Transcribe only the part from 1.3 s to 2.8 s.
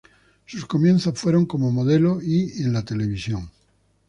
como modelo y